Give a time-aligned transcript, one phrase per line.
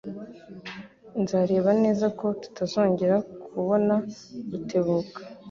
[1.21, 3.15] Nzareba neza ko tutazongera
[3.49, 3.93] kubona
[4.49, 5.19] Rutebuka.